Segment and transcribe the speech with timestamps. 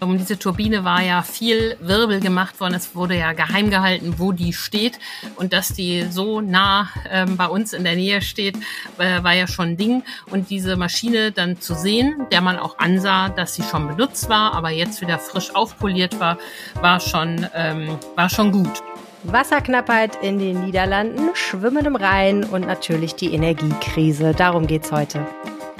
[0.00, 2.74] Um diese Turbine war ja viel Wirbel gemacht worden.
[2.74, 5.00] Es wurde ja geheim gehalten, wo die steht.
[5.34, 8.56] Und dass die so nah ähm, bei uns in der Nähe steht,
[8.98, 10.04] äh, war ja schon ein Ding.
[10.30, 14.54] Und diese Maschine dann zu sehen, der man auch ansah, dass sie schon benutzt war,
[14.54, 16.38] aber jetzt wieder frisch aufpoliert war,
[16.80, 18.82] war schon, ähm, war schon gut.
[19.24, 24.32] Wasserknappheit in den Niederlanden, Schwimmen im Rhein und natürlich die Energiekrise.
[24.32, 25.26] Darum geht's heute.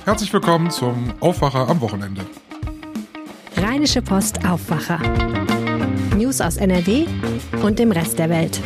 [0.05, 2.27] Herzlich willkommen zum Aufwacher am Wochenende.
[3.61, 5.01] Rheinische Post Aufwacher.
[6.17, 7.07] News aus NRW
[7.65, 8.61] und dem Rest der Welt.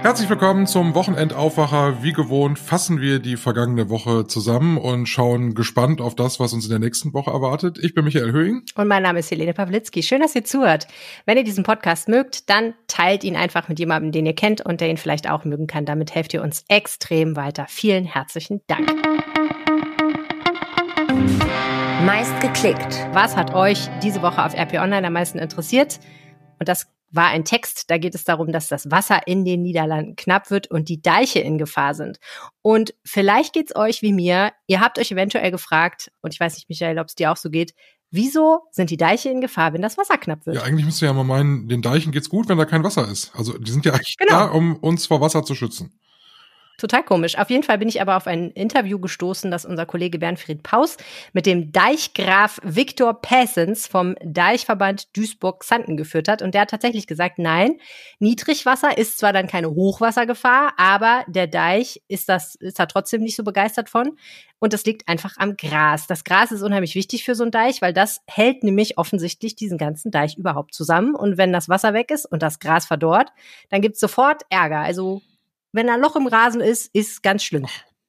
[0.00, 2.02] Herzlich willkommen zum Wochenendaufwacher.
[2.02, 6.64] Wie gewohnt fassen wir die vergangene Woche zusammen und schauen gespannt auf das, was uns
[6.64, 7.78] in der nächsten Woche erwartet.
[7.82, 8.62] Ich bin Michael Höhing.
[8.74, 10.02] Und mein Name ist Helene Pawlitzki.
[10.02, 10.86] Schön, dass ihr zuhört.
[11.26, 14.80] Wenn ihr diesen Podcast mögt, dann teilt ihn einfach mit jemandem, den ihr kennt und
[14.80, 15.84] der ihn vielleicht auch mögen kann.
[15.84, 17.66] Damit helft ihr uns extrem weiter.
[17.68, 18.90] Vielen herzlichen Dank
[22.54, 23.08] geklickt.
[23.12, 25.98] Was hat euch diese Woche auf RP Online am meisten interessiert?
[26.60, 30.14] Und das war ein Text, da geht es darum, dass das Wasser in den Niederlanden
[30.14, 32.18] knapp wird und die Deiche in Gefahr sind.
[32.62, 36.68] Und vielleicht geht's euch wie mir, ihr habt euch eventuell gefragt, und ich weiß nicht,
[36.68, 37.74] Michael, ob es dir auch so geht,
[38.12, 40.56] wieso sind die Deiche in Gefahr, wenn das Wasser knapp wird?
[40.56, 43.08] Ja, eigentlich müsst ihr ja mal meinen, den Deichen geht's gut, wenn da kein Wasser
[43.10, 43.34] ist.
[43.34, 44.30] Also die sind ja eigentlich genau.
[44.32, 45.98] da, um uns vor Wasser zu schützen.
[46.76, 47.38] Total komisch.
[47.38, 50.96] Auf jeden Fall bin ich aber auf ein Interview gestoßen, das unser Kollege Bernfried Paus
[51.32, 56.42] mit dem Deichgraf Viktor Pässens vom Deichverband Duisburg-Xanten geführt hat.
[56.42, 57.78] Und der hat tatsächlich gesagt, nein,
[58.18, 63.36] Niedrigwasser ist zwar dann keine Hochwassergefahr, aber der Deich ist das, ist da trotzdem nicht
[63.36, 64.18] so begeistert von.
[64.58, 66.08] Und das liegt einfach am Gras.
[66.08, 69.78] Das Gras ist unheimlich wichtig für so einen Deich, weil das hält nämlich offensichtlich diesen
[69.78, 71.14] ganzen Deich überhaupt zusammen.
[71.14, 73.30] Und wenn das Wasser weg ist und das Gras verdorrt,
[73.68, 74.80] dann gibt's sofort Ärger.
[74.80, 75.22] Also
[75.74, 77.66] wenn ein Loch im Rasen ist, ist ganz schlimm.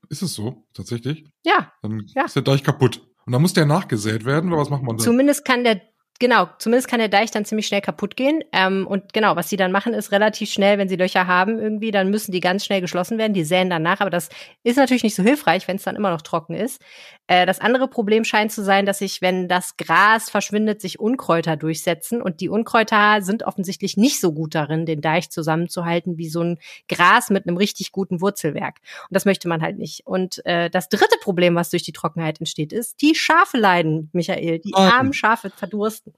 [0.09, 1.25] Ist es so, tatsächlich?
[1.43, 1.73] Ja.
[1.81, 2.25] Dann ja.
[2.25, 3.01] ist der Deich kaputt.
[3.25, 5.03] Und dann muss der nachgesät werden, oder was macht man da?
[5.03, 5.81] Zumindest kann der
[6.19, 8.43] genau, zumindest kann der Deich dann ziemlich schnell kaputt gehen.
[8.53, 11.91] Ähm, und genau, was sie dann machen, ist relativ schnell, wenn sie Löcher haben irgendwie,
[11.91, 13.33] dann müssen die ganz schnell geschlossen werden.
[13.33, 14.29] Die säen dann nach, aber das
[14.63, 16.81] ist natürlich nicht so hilfreich, wenn es dann immer noch trocken ist.
[17.27, 21.57] Äh, das andere Problem scheint zu sein, dass sich, wenn das Gras verschwindet, sich Unkräuter
[21.57, 22.21] durchsetzen.
[22.21, 26.59] Und die Unkräuter sind offensichtlich nicht so gut darin, den Deich zusammenzuhalten, wie so ein
[26.87, 28.77] Gras mit einem richtig guten Wurzelwerk.
[29.09, 30.05] Und das möchte man halt nicht.
[30.05, 34.59] Und äh, das dritte Problem, was durch die Trockenheit entsteht, ist, die Schafe leiden, Michael.
[34.59, 36.13] Die armen Schafe verdursten.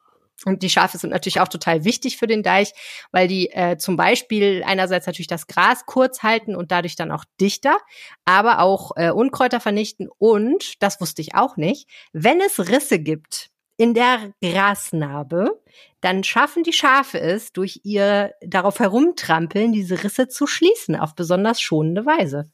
[0.45, 2.73] Und die Schafe sind natürlich auch total wichtig für den Deich,
[3.11, 7.25] weil die äh, zum Beispiel einerseits natürlich das Gras kurz halten und dadurch dann auch
[7.41, 7.77] dichter,
[8.25, 10.09] aber auch äh, Unkräuter vernichten.
[10.17, 15.61] Und, das wusste ich auch nicht, wenn es Risse gibt in der Grasnarbe,
[16.01, 21.61] dann schaffen die Schafe es, durch ihr darauf herumtrampeln, diese Risse zu schließen, auf besonders
[21.61, 22.51] schonende Weise.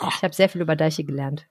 [0.00, 1.46] Ich habe sehr viel über Deiche gelernt.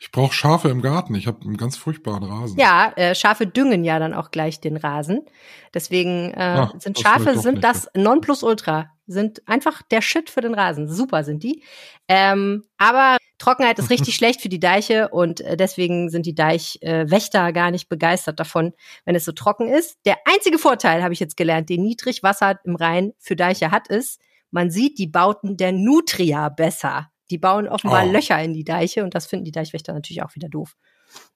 [0.00, 1.16] Ich brauche Schafe im Garten.
[1.16, 2.56] Ich habe einen ganz furchtbaren Rasen.
[2.56, 5.26] Ja, äh, Schafe düngen ja dann auch gleich den Rasen.
[5.74, 8.90] Deswegen äh, Ach, sind Schafe sind das Nonplusultra.
[9.08, 10.86] Sind einfach der Shit für den Rasen.
[10.88, 11.64] Super sind die.
[12.06, 17.48] Ähm, aber Trockenheit ist richtig schlecht für die Deiche und äh, deswegen sind die Deichwächter
[17.48, 19.98] äh, gar nicht begeistert davon, wenn es so trocken ist.
[20.04, 24.20] Der einzige Vorteil, habe ich jetzt gelernt, den Niedrigwasser im Rhein für Deiche hat, ist,
[24.52, 27.10] man sieht die Bauten der Nutria besser.
[27.30, 28.10] Die bauen offenbar oh.
[28.10, 30.76] Löcher in die Deiche und das finden die Deichwächter natürlich auch wieder doof.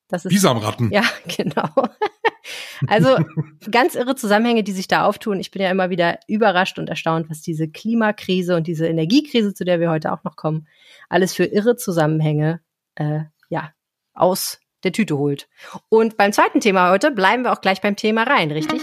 [0.08, 0.90] Das ist, Bisamratten.
[0.92, 1.04] Ja,
[1.36, 1.68] genau.
[2.86, 3.18] Also
[3.70, 5.40] ganz irre Zusammenhänge, die sich da auftun.
[5.40, 9.64] Ich bin ja immer wieder überrascht und erstaunt, was diese Klimakrise und diese Energiekrise, zu
[9.64, 10.66] der wir heute auch noch kommen,
[11.08, 12.60] alles für irre Zusammenhänge
[12.96, 13.72] äh, ja
[14.12, 15.48] aus der Tüte holt.
[15.88, 18.82] Und beim zweiten Thema heute bleiben wir auch gleich beim Thema rein, richtig?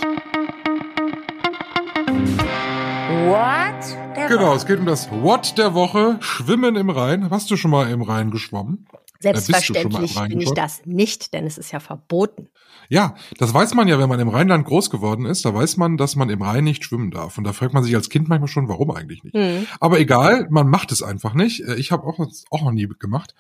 [3.28, 4.30] What?
[4.30, 6.18] Genau, es geht um das What der Woche.
[6.22, 7.30] Schwimmen im Rhein.
[7.30, 8.88] Hast du schon mal im Rhein geschwommen?
[9.20, 12.48] Selbstverständlich äh, bin ich das nicht, denn es ist ja verboten.
[12.88, 15.98] Ja, das weiß man ja, wenn man im Rheinland groß geworden ist, da weiß man,
[15.98, 17.38] dass man im Rhein nicht schwimmen darf.
[17.38, 19.36] Und da fragt man sich als Kind manchmal schon, warum eigentlich nicht.
[19.36, 19.68] Mhm.
[19.80, 21.62] Aber egal, man macht es einfach nicht.
[21.68, 22.20] Äh, ich habe auch,
[22.50, 23.36] auch noch nie gemacht.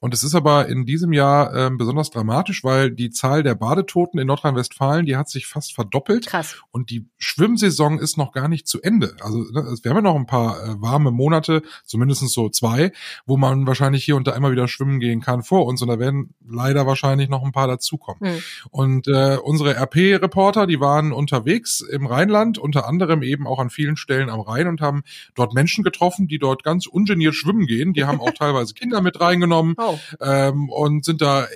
[0.00, 4.20] Und es ist aber in diesem Jahr äh, besonders dramatisch, weil die Zahl der Badetoten
[4.20, 6.26] in Nordrhein-Westfalen, die hat sich fast verdoppelt.
[6.26, 6.56] Krass.
[6.70, 9.16] Und die Schwimmsaison ist noch gar nicht zu Ende.
[9.20, 12.92] Also ne, wir haben ja noch ein paar äh, warme Monate, zumindest so zwei,
[13.26, 15.82] wo man wahrscheinlich hier und da immer wieder schwimmen gehen kann vor uns.
[15.82, 18.34] Und da werden leider wahrscheinlich noch ein paar dazukommen.
[18.34, 18.42] Mhm.
[18.70, 23.96] Und äh, unsere RP-Reporter, die waren unterwegs im Rheinland, unter anderem eben auch an vielen
[23.96, 25.02] Stellen am Rhein und haben
[25.34, 27.94] dort Menschen getroffen, die dort ganz ungeniert schwimmen gehen.
[27.94, 29.74] Die haben auch teilweise Kinder mit reingenommen.
[29.76, 29.87] Oh
[30.20, 31.46] ähm, und sind da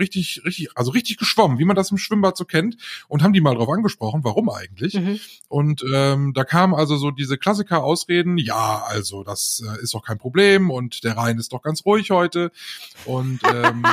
[0.00, 2.76] richtig, richtig, also richtig geschwommen, wie man das im Schwimmbad so kennt,
[3.06, 4.94] und haben die mal drauf angesprochen, warum eigentlich.
[4.94, 5.20] Mhm.
[5.48, 10.18] Und ähm, da kamen also so diese Klassiker-Ausreden, ja, also das äh, ist doch kein
[10.18, 12.50] Problem und der Rhein ist doch ganz ruhig heute.
[13.04, 13.84] Und ähm,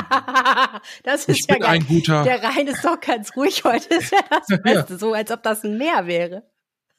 [1.04, 1.70] das ist ich ja bin geil.
[1.70, 2.24] ein guter.
[2.24, 4.98] Der Rhein ist doch ganz ruhig heute, ist ja das Beste, ja.
[4.98, 6.42] so als ob das ein Meer wäre.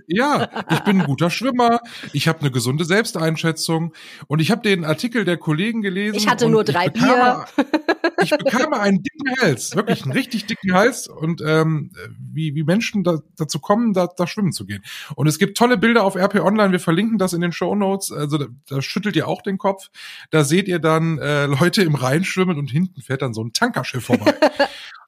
[0.07, 1.81] Ja, ich bin ein guter Schwimmer,
[2.13, 3.94] ich habe eine gesunde Selbsteinschätzung
[4.28, 6.18] und ich habe den Artikel der Kollegen gelesen.
[6.18, 7.46] Ich hatte nur drei Bier.
[8.24, 13.04] ich bekam einen dicken Hals, wirklich einen richtig dicken Hals und ähm, wie, wie Menschen
[13.04, 14.84] da, dazu kommen, da, da schwimmen zu gehen.
[15.16, 18.12] Und es gibt tolle Bilder auf RP Online, wir verlinken das in den Show Notes,
[18.12, 19.90] also da, da schüttelt ihr auch den Kopf.
[20.31, 23.54] Da seht ihr dann äh, Leute im Rhein schwimmen und hinten fährt dann so ein
[23.54, 24.34] Tankerschiff vorbei.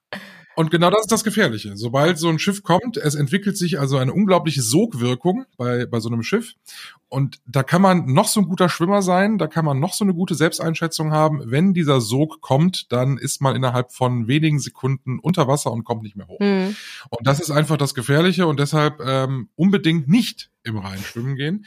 [0.54, 1.76] Und genau das ist das Gefährliche.
[1.76, 6.08] Sobald so ein Schiff kommt, es entwickelt sich also eine unglaubliche Sogwirkung bei, bei so
[6.08, 6.54] einem Schiff.
[7.08, 10.04] Und da kann man noch so ein guter Schwimmer sein, da kann man noch so
[10.04, 11.42] eine gute Selbsteinschätzung haben.
[11.44, 16.02] Wenn dieser Sog kommt, dann ist man innerhalb von wenigen Sekunden unter Wasser und kommt
[16.02, 16.40] nicht mehr hoch.
[16.40, 16.76] Mhm.
[17.10, 21.66] Und das ist einfach das Gefährliche und deshalb ähm, unbedingt nicht im Rhein schwimmen gehen.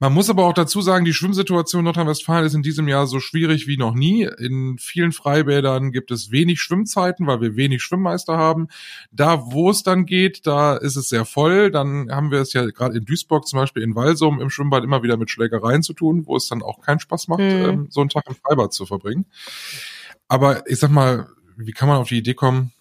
[0.00, 3.20] Man muss aber auch dazu sagen, die Schwimmsituation in Nordrhein-Westfalen ist in diesem Jahr so
[3.20, 4.28] schwierig wie noch nie.
[4.38, 8.68] In vielen Freibädern gibt es wenig Schwimmzeiten, weil wir wenig Schwimmmeister haben.
[9.12, 11.70] Da, wo es dann geht, da ist es sehr voll.
[11.70, 15.04] Dann haben wir es ja gerade in Duisburg zum Beispiel in Walsum im Schwimmbad immer
[15.04, 17.46] wieder mit Schlägereien zu tun, wo es dann auch keinen Spaß macht, mhm.
[17.46, 19.26] ähm, so einen Tag im Freibad zu verbringen.
[20.26, 22.72] Aber ich sag mal, wie kann man auf die Idee kommen,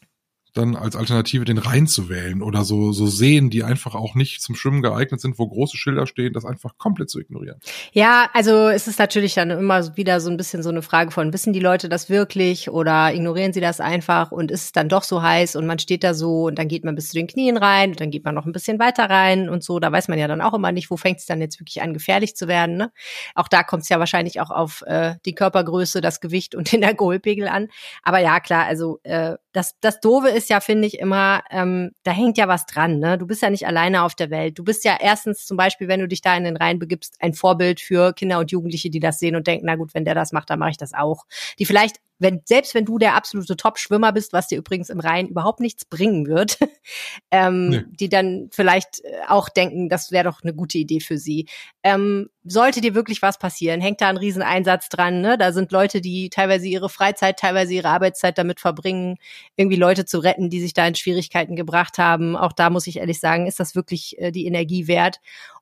[0.53, 4.41] dann als Alternative den Rhein zu wählen oder so, so Seen, die einfach auch nicht
[4.41, 7.59] zum Schwimmen geeignet sind, wo große Schilder stehen, das einfach komplett zu ignorieren.
[7.91, 11.33] Ja, also es ist natürlich dann immer wieder so ein bisschen so eine Frage von,
[11.33, 15.03] wissen die Leute das wirklich oder ignorieren sie das einfach und ist es dann doch
[15.03, 17.57] so heiß und man steht da so und dann geht man bis zu den Knien
[17.57, 20.19] rein und dann geht man noch ein bisschen weiter rein und so, da weiß man
[20.19, 22.77] ja dann auch immer nicht, wo fängt es dann jetzt wirklich an, gefährlich zu werden.
[22.77, 22.91] Ne?
[23.35, 26.83] Auch da kommt es ja wahrscheinlich auch auf äh, die Körpergröße, das Gewicht und den
[26.83, 27.69] Alkoholpegel an.
[28.03, 32.11] Aber ja, klar, also äh, das, das Doofe ist ja, finde ich, immer, ähm, da
[32.11, 32.99] hängt ja was dran.
[32.99, 33.17] Ne?
[33.17, 34.57] Du bist ja nicht alleine auf der Welt.
[34.57, 37.33] Du bist ja erstens zum Beispiel, wenn du dich da in den Rhein begibst, ein
[37.33, 40.31] Vorbild für Kinder und Jugendliche, die das sehen und denken, na gut, wenn der das
[40.31, 41.25] macht, dann mache ich das auch.
[41.59, 45.27] Die vielleicht wenn, selbst wenn du der absolute Top-Schwimmer bist, was dir übrigens im Rhein
[45.27, 46.57] überhaupt nichts bringen wird,
[47.31, 47.83] ähm, nee.
[47.99, 51.47] die dann vielleicht äh, auch denken, das wäre doch eine gute Idee für sie.
[51.83, 55.21] Ähm, sollte dir wirklich was passieren, hängt da ein Rieseneinsatz dran.
[55.21, 55.37] Ne?
[55.37, 59.17] Da sind Leute, die teilweise ihre Freizeit, teilweise ihre Arbeitszeit damit verbringen,
[59.55, 62.35] irgendwie Leute zu retten, die sich da in Schwierigkeiten gebracht haben.
[62.35, 65.19] Auch da muss ich ehrlich sagen, ist das wirklich äh, die Energie wert.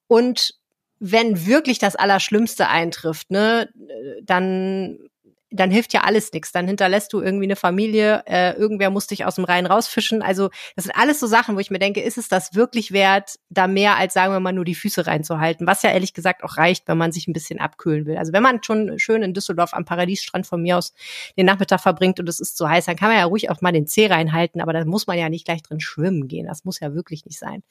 [0.07, 0.55] Und
[0.99, 4.99] wenn wirklich das Allerschlimmste eintrifft, ne, äh, dann
[5.51, 6.51] dann hilft ja alles nichts.
[6.51, 10.21] Dann hinterlässt du irgendwie eine Familie, äh, irgendwer muss dich aus dem Rhein rausfischen.
[10.21, 13.35] Also das sind alles so Sachen, wo ich mir denke, ist es das wirklich wert,
[13.49, 16.57] da mehr als sagen wir mal nur die Füße reinzuhalten, was ja ehrlich gesagt auch
[16.57, 18.17] reicht, wenn man sich ein bisschen abkühlen will.
[18.17, 20.93] Also wenn man schon schön in Düsseldorf am Paradiesstrand von mir aus
[21.37, 23.71] den Nachmittag verbringt und es ist zu heiß, dann kann man ja ruhig auch mal
[23.73, 26.47] den Zeh reinhalten, aber da muss man ja nicht gleich drin schwimmen gehen.
[26.47, 27.63] Das muss ja wirklich nicht sein.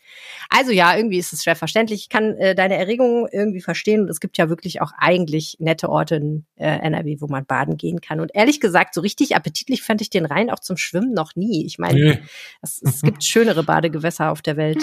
[0.50, 2.02] Also ja, irgendwie ist es schwer verständlich.
[2.02, 5.88] Ich kann äh, deine Erregung irgendwie verstehen und es gibt ja wirklich auch eigentlich nette
[5.88, 8.20] Orte in äh, NRW, wo man baden baden gehen kann.
[8.20, 11.64] Und ehrlich gesagt, so richtig appetitlich fand ich den Rhein auch zum Schwimmen noch nie.
[11.66, 12.18] Ich meine, nee.
[12.62, 14.82] es, es gibt schönere Badegewässer auf der Welt.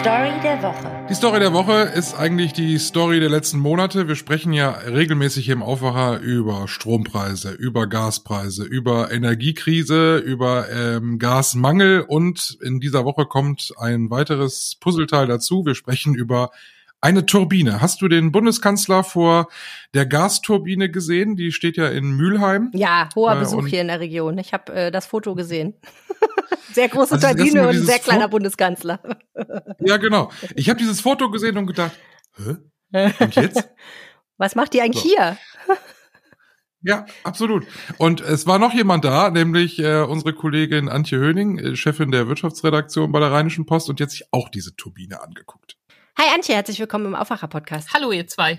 [0.00, 1.06] Story der Woche.
[1.10, 4.06] Die Story der Woche ist eigentlich die Story der letzten Monate.
[4.06, 11.18] Wir sprechen ja regelmäßig hier im Aufwacher über Strompreise, über Gaspreise, über Energiekrise, über ähm,
[11.18, 15.66] Gasmangel und in dieser Woche kommt ein weiteres Puzzleteil dazu.
[15.66, 16.50] Wir sprechen über
[17.00, 17.80] eine Turbine.
[17.80, 19.48] Hast du den Bundeskanzler vor
[19.94, 21.36] der Gasturbine gesehen?
[21.36, 22.70] Die steht ja in Mülheim.
[22.74, 24.38] Ja, hoher äh, Besuch hier in der Region.
[24.38, 25.74] Ich habe äh, das Foto gesehen.
[26.72, 29.00] sehr große also Turbine und sehr kleiner Fo Bundeskanzler.
[29.80, 30.30] ja, genau.
[30.54, 31.92] Ich habe dieses Foto gesehen und gedacht,
[32.36, 33.12] hä?
[33.20, 33.68] Und jetzt?
[34.38, 35.08] Was macht die eigentlich so.
[35.08, 35.38] hier?
[36.82, 37.66] Ja, absolut.
[37.98, 42.28] Und es war noch jemand da, nämlich äh, unsere Kollegin Antje Höning, äh, Chefin der
[42.28, 45.75] Wirtschaftsredaktion bei der Rheinischen Post und hat sich auch diese Turbine angeguckt.
[46.18, 47.92] Hi Antje, herzlich willkommen im Aufwacher-Podcast.
[47.92, 48.58] Hallo ihr zwei.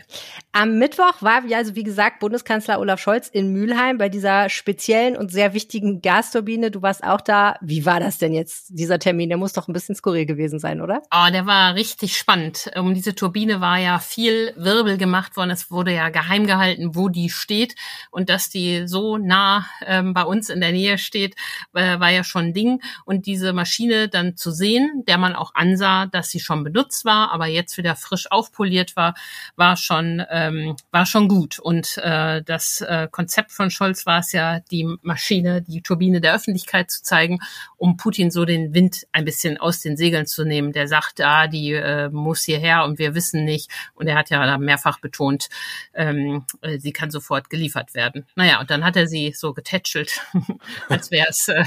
[0.52, 5.18] Am Mittwoch war, wie also wie gesagt, Bundeskanzler Olaf Scholz in Mülheim bei dieser speziellen
[5.18, 6.70] und sehr wichtigen Gasturbine.
[6.70, 7.56] Du warst auch da.
[7.62, 9.30] Wie war das denn jetzt, dieser Termin?
[9.30, 11.02] Der muss doch ein bisschen skurril gewesen sein, oder?
[11.12, 12.70] Oh, der war richtig spannend.
[12.76, 15.50] Um diese Turbine war ja viel Wirbel gemacht worden.
[15.50, 17.74] Es wurde ja geheim gehalten, wo die steht.
[18.12, 21.36] Und dass die so nah ähm, bei uns in der Nähe steht,
[21.74, 22.84] äh, war ja schon ein Ding.
[23.04, 27.32] Und diese Maschine dann zu sehen, der man auch ansah, dass sie schon benutzt war,
[27.32, 29.16] aber jetzt wieder frisch aufpoliert war,
[29.56, 31.60] war schon ähm, war schon gut.
[31.60, 36.34] Und äh, das äh, Konzept von Scholz war es ja, die Maschine, die Turbine der
[36.34, 37.40] Öffentlichkeit zu zeigen,
[37.78, 40.72] um Putin so den Wind ein bisschen aus den Segeln zu nehmen.
[40.74, 43.70] Der sagt, ah, die äh, muss hierher und wir wissen nicht.
[43.94, 45.50] Und er hat ja mehrfach betont,
[45.94, 48.26] ähm, äh, sie kann sofort geliefert werden.
[48.36, 50.22] Naja, und dann hat er sie so getätschelt,
[50.90, 51.64] als wäre es äh,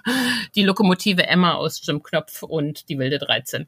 [0.54, 3.66] die Lokomotive Emma aus Jim Knopf und die wilde 13.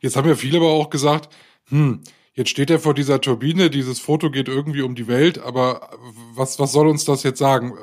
[0.00, 1.32] Jetzt haben ja viele aber auch gesagt,
[1.68, 2.02] hm,
[2.32, 5.90] jetzt steht er vor dieser Turbine, dieses Foto geht irgendwie um die Welt, aber
[6.34, 7.74] was, was soll uns das jetzt sagen?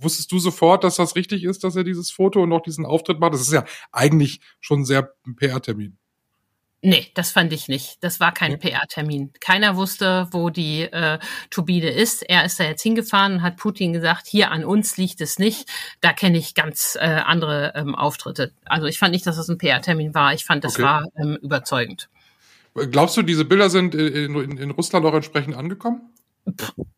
[0.00, 3.20] Wusstest du sofort, dass das richtig ist, dass er dieses Foto und auch diesen Auftritt
[3.20, 3.34] macht?
[3.34, 5.98] Das ist ja eigentlich schon sehr ein PR-Termin.
[6.84, 8.02] Nee, das fand ich nicht.
[8.02, 9.32] Das war kein PR-Termin.
[9.38, 12.28] Keiner wusste, wo die äh, Turbine ist.
[12.28, 15.70] Er ist da jetzt hingefahren und hat Putin gesagt, hier an uns liegt es nicht.
[16.00, 18.52] Da kenne ich ganz äh, andere ähm, Auftritte.
[18.64, 20.34] Also ich fand nicht, dass das ein PR-Termin war.
[20.34, 20.82] Ich fand, das okay.
[20.82, 22.08] war ähm, überzeugend.
[22.74, 26.00] Glaubst du, diese Bilder sind in, in, in Russland auch entsprechend angekommen?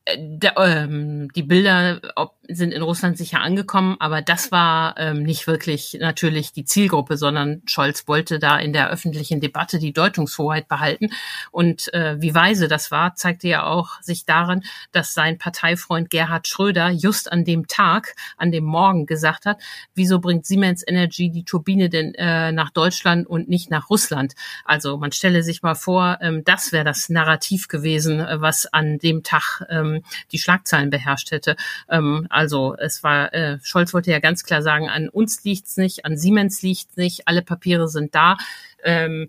[0.07, 5.23] Äh, da, ähm, die Bilder ob, sind in Russland sicher angekommen, aber das war ähm,
[5.23, 10.69] nicht wirklich natürlich die Zielgruppe, sondern Scholz wollte da in der öffentlichen Debatte die Deutungshoheit
[10.69, 11.09] behalten.
[11.51, 16.49] Und äh, wie weise das war, zeigte ja auch sich darin, dass sein Parteifreund Gerhard
[16.49, 19.63] Schröder just an dem Tag, an dem Morgen gesagt hat,
[19.95, 24.35] wieso bringt Siemens Energy die Turbine denn äh, nach Deutschland und nicht nach Russland?
[24.67, 28.99] Also man stelle sich mal vor, ähm, das wäre das Narrativ gewesen, äh, was an
[28.99, 31.57] dem Tag Tag ähm, die Schlagzeilen beherrscht hätte.
[31.89, 36.05] Ähm, also es war, äh, Scholz wollte ja ganz klar sagen, an uns liegt's nicht,
[36.05, 38.37] an Siemens liegt's nicht, alle Papiere sind da.
[38.83, 39.29] Ähm,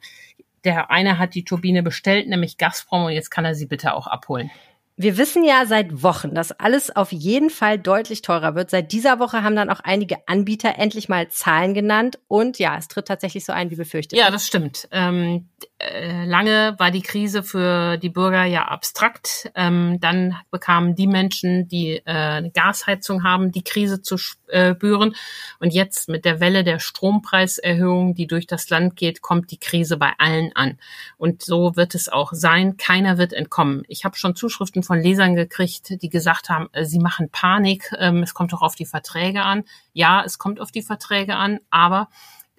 [0.64, 4.08] der eine hat die Turbine bestellt, nämlich Gazprom, und jetzt kann er sie bitte auch
[4.08, 4.50] abholen.
[4.98, 8.70] Wir wissen ja seit Wochen, dass alles auf jeden Fall deutlich teurer wird.
[8.70, 12.18] Seit dieser Woche haben dann auch einige Anbieter endlich mal Zahlen genannt.
[12.30, 14.18] Und ja, es tritt tatsächlich so ein, wie befürchtet.
[14.18, 14.88] Ja, das stimmt.
[14.92, 19.52] Ähm, äh, lange war die Krise für die Bürger ja abstrakt.
[19.56, 25.16] Ähm, dann bekamen die Menschen, die äh, eine Gasheizung haben, die Krise zu spüren.
[25.60, 29.98] Und jetzt mit der Welle der Strompreiserhöhung, die durch das Land geht, kommt die Krise
[29.98, 30.80] bei allen an.
[31.18, 32.78] Und so wird es auch sein.
[32.78, 33.84] Keiner wird entkommen.
[33.90, 38.24] Ich habe schon Zuschriften von Lesern gekriegt, die gesagt haben, äh, sie machen Panik, ähm,
[38.24, 39.64] es kommt doch auf die Verträge an.
[39.92, 42.08] Ja, es kommt auf die Verträge an, aber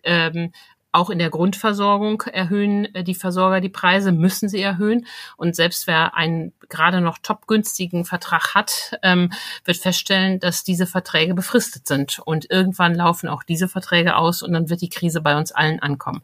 [0.07, 0.53] ähm,
[0.97, 5.07] auch in der Grundversorgung erhöhen äh, die Versorger die Preise, müssen sie erhöhen.
[5.37, 9.31] Und selbst wer einen gerade noch topgünstigen Vertrag hat, ähm,
[9.65, 12.19] wird feststellen, dass diese Verträge befristet sind.
[12.25, 15.81] Und irgendwann laufen auch diese Verträge aus und dann wird die Krise bei uns allen
[15.81, 16.23] ankommen.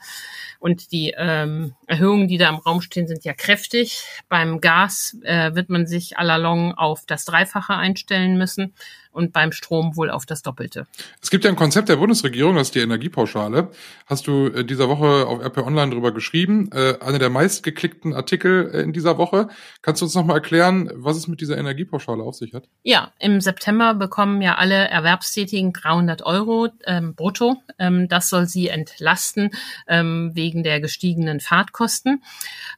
[0.59, 4.05] Und die ähm, Erhöhungen, die da im Raum stehen, sind ja kräftig.
[4.29, 8.73] Beim Gas äh, wird man sich allalong auf das Dreifache einstellen müssen
[9.13, 10.87] und beim Strom wohl auf das Doppelte.
[11.21, 13.71] Es gibt ja ein Konzept der Bundesregierung, das ist die Energiepauschale.
[14.07, 16.71] Hast du äh, dieser Woche auf RP Online drüber geschrieben?
[16.73, 19.49] Äh, einer der meistgeklickten Artikel äh, in dieser Woche.
[19.83, 22.65] Kannst du uns nochmal erklären, was es mit dieser Energiepauschale auf sich hat?
[22.83, 27.57] Ja, im September bekommen ja alle Erwerbstätigen 300 Euro ähm, brutto.
[27.79, 29.51] Ähm, das soll sie entlasten
[29.89, 32.23] ähm, wegen der gestiegenen Fahrtkosten.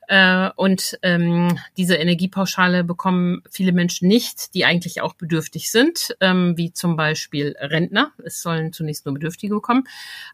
[0.08, 6.56] Äh, und ähm, diese Energiepauschale bekommen viele Menschen nicht, die eigentlich auch bedürftig sind ähm,
[6.56, 8.12] wie zum Beispiel Rentner.
[8.24, 9.84] Es sollen zunächst nur Bedürftige bekommen.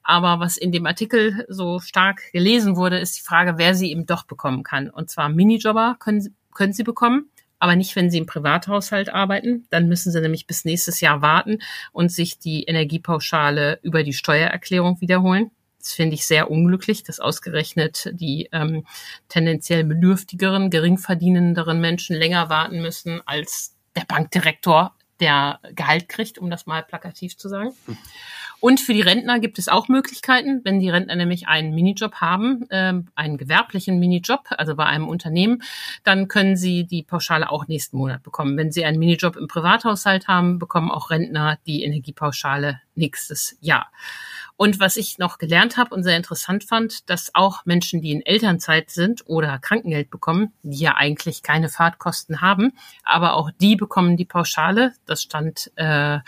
[0.03, 4.07] Aber was in dem Artikel so stark gelesen wurde, ist die Frage, wer sie eben
[4.07, 4.89] doch bekommen kann.
[4.89, 7.31] Und zwar Minijobber können, können sie bekommen
[7.61, 9.67] aber nicht, wenn sie im Privathaushalt arbeiten.
[9.69, 11.59] Dann müssen sie nämlich bis nächstes Jahr warten
[11.93, 15.51] und sich die Energiepauschale über die Steuererklärung wiederholen.
[15.79, 18.87] Das finde ich sehr unglücklich, dass ausgerechnet die ähm,
[19.29, 26.67] tendenziell bedürftigeren, geringverdienenderen Menschen länger warten müssen als der Bankdirektor der Gehalt kriegt, um das
[26.67, 27.73] mal plakativ zu sagen.
[28.61, 32.69] Und für die Rentner gibt es auch Möglichkeiten, wenn die Rentner nämlich einen Minijob haben,
[32.71, 35.63] äh, einen gewerblichen Minijob, also bei einem Unternehmen,
[36.05, 38.59] dann können sie die Pauschale auch nächsten Monat bekommen.
[38.59, 43.91] Wenn sie einen Minijob im Privathaushalt haben, bekommen auch Rentner die Energiepauschale nächstes Jahr.
[44.63, 48.21] Und was ich noch gelernt habe und sehr interessant fand, dass auch Menschen, die in
[48.21, 54.19] Elternzeit sind oder Krankengeld bekommen, die ja eigentlich keine Fahrtkosten haben, aber auch die bekommen
[54.19, 54.93] die Pauschale.
[55.07, 56.19] Das stand äh,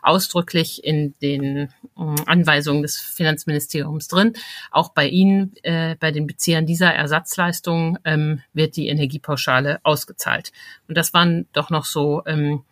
[0.00, 1.68] ausdrücklich in den
[1.98, 4.32] äh, Anweisungen des Finanzministeriums drin.
[4.70, 10.52] Auch bei Ihnen, äh, bei den Beziehern dieser Ersatzleistungen, ähm, wird die Energiepauschale ausgezahlt.
[10.88, 12.64] Und das waren doch noch so ähm,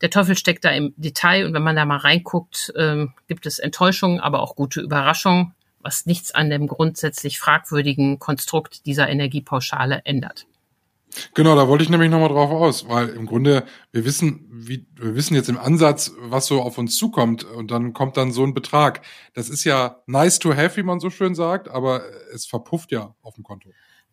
[0.00, 3.58] der Teufel steckt da im Detail und wenn man da mal reinguckt, ähm, gibt es
[3.58, 10.46] Enttäuschungen, aber auch gute Überraschungen, was nichts an dem grundsätzlich fragwürdigen Konstrukt dieser Energiepauschale ändert.
[11.34, 15.14] Genau, da wollte ich nämlich nochmal drauf aus, weil im Grunde, wir wissen, wie, wir
[15.14, 18.54] wissen jetzt im Ansatz, was so auf uns zukommt und dann kommt dann so ein
[18.54, 19.00] Betrag.
[19.34, 23.14] Das ist ja nice to have, wie man so schön sagt, aber es verpufft ja
[23.22, 23.70] auf dem Konto.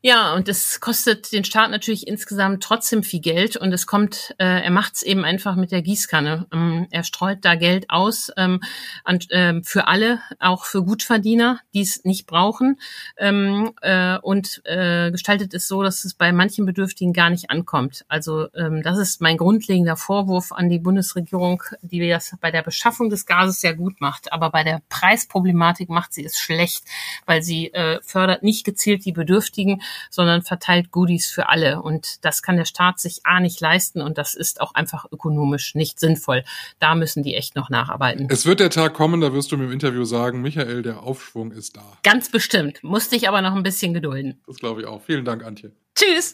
[0.07, 4.61] Ja, und es kostet den Staat natürlich insgesamt trotzdem viel Geld und es kommt, äh,
[4.61, 6.45] er macht es eben einfach mit der Gießkanne.
[6.53, 8.61] Ähm, er streut da Geld aus ähm,
[9.03, 12.79] an, äh, für alle, auch für Gutverdiener, die es nicht brauchen
[13.17, 18.05] ähm, äh, und äh, gestaltet es so, dass es bei manchen Bedürftigen gar nicht ankommt.
[18.07, 23.09] Also ähm, das ist mein grundlegender Vorwurf an die Bundesregierung, die das bei der Beschaffung
[23.09, 26.83] des Gases sehr gut macht, aber bei der Preisproblematik macht sie es schlecht,
[27.25, 31.81] weil sie äh, fördert nicht gezielt die Bedürftigen, sondern verteilt Goodies für alle.
[31.81, 35.75] Und das kann der Staat sich A nicht leisten und das ist auch einfach ökonomisch
[35.75, 36.43] nicht sinnvoll.
[36.79, 38.27] Da müssen die echt noch nacharbeiten.
[38.29, 41.51] Es wird der Tag kommen, da wirst du mir im Interview sagen, Michael, der Aufschwung
[41.51, 41.83] ist da.
[42.03, 42.83] Ganz bestimmt.
[42.83, 44.41] Musste ich aber noch ein bisschen gedulden.
[44.47, 45.01] Das glaube ich auch.
[45.01, 45.71] Vielen Dank, Antje.
[45.95, 46.33] Tschüss.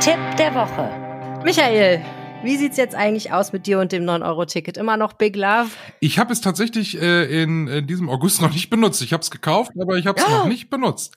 [0.00, 1.42] Tipp der Woche.
[1.44, 2.04] Michael,
[2.42, 4.76] wie sieht's jetzt eigentlich aus mit dir und dem 9-Euro-Ticket?
[4.76, 5.70] Immer noch Big Love?
[6.00, 9.02] Ich habe es tatsächlich äh, in, in diesem August noch nicht benutzt.
[9.02, 10.30] Ich habe es gekauft, aber ich habe es oh.
[10.30, 11.16] noch nicht benutzt.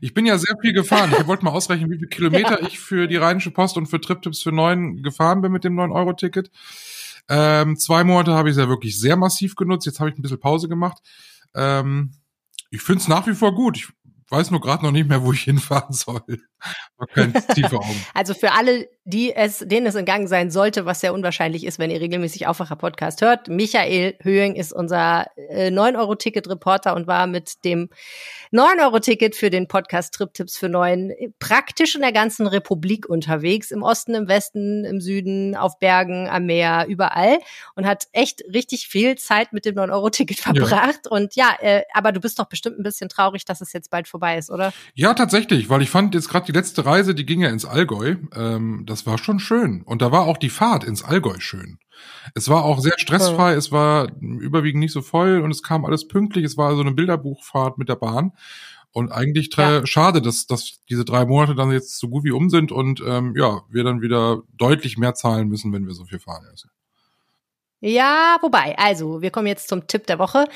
[0.00, 1.12] Ich bin ja sehr viel gefahren.
[1.18, 2.66] Ich wollte mal ausrechnen, wie viele Kilometer ja.
[2.66, 6.50] ich für die Rheinische Post und für TripTips für 9 gefahren bin mit dem 9-Euro-Ticket.
[7.28, 9.86] Ähm, zwei Monate habe ich es ja wirklich sehr massiv genutzt.
[9.86, 10.98] Jetzt habe ich ein bisschen Pause gemacht.
[11.54, 12.12] Ähm,
[12.70, 13.76] ich finde es nach wie vor gut.
[13.76, 13.88] Ich
[14.32, 16.22] weiß nur gerade noch nicht mehr, wo ich hinfahren soll.
[17.54, 18.06] tiefe Augen.
[18.14, 21.80] Also für alle, die es, denen es in Gang sein sollte, was sehr unwahrscheinlich ist,
[21.80, 23.48] wenn ihr regelmäßig Aufwacher Podcast hört.
[23.48, 27.88] Michael Höhing ist unser äh, 9-Euro-Ticket-Reporter und war mit dem
[28.52, 33.72] 9-Euro-Ticket für den Podcast Trip-Tipps für Neun praktisch in der ganzen Republik unterwegs.
[33.72, 37.40] Im Osten, im Westen, im Süden, auf Bergen, am Meer, überall.
[37.74, 41.00] Und hat echt richtig viel Zeit mit dem 9-Euro-Ticket verbracht.
[41.06, 41.10] Ja.
[41.10, 44.06] Und ja, äh, aber du bist doch bestimmt ein bisschen traurig, dass es jetzt bald
[44.06, 44.72] vorbei ist, oder?
[44.94, 48.14] Ja, tatsächlich, weil ich fand jetzt gerade die letzte Reise, die ging ja ins Allgäu.
[48.36, 49.82] Ähm, das war schon schön.
[49.82, 51.78] Und da war auch die Fahrt ins Allgäu schön.
[52.34, 56.06] Es war auch sehr stressfrei, es war überwiegend nicht so voll und es kam alles
[56.06, 56.44] pünktlich.
[56.44, 58.32] Es war so eine Bilderbuchfahrt mit der Bahn.
[58.92, 59.86] Und eigentlich ja.
[59.86, 63.34] schade, dass, dass diese drei Monate dann jetzt so gut wie um sind und ähm,
[63.34, 66.70] ja, wir dann wieder deutlich mehr zahlen müssen, wenn wir so viel fahren müssen.
[67.80, 70.46] Ja, wobei, also wir kommen jetzt zum Tipp der Woche.